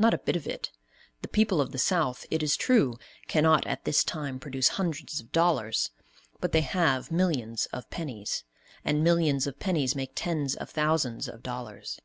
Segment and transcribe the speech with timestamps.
[0.00, 0.72] Not a bit of it.
[1.22, 5.30] The people of the South, it is true, cannot at this time produce hundreds of
[5.30, 5.92] dollars,
[6.40, 8.42] but they have millions of pennies;
[8.84, 12.00] and millions of pennies make tens of thousands of dollars.